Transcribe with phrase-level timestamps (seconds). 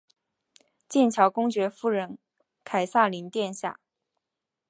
[0.89, 2.17] 剑桥公爵夫人
[2.63, 3.79] 凯萨琳殿下。